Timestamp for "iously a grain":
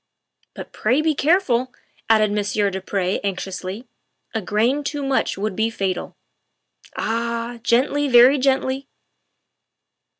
3.45-4.83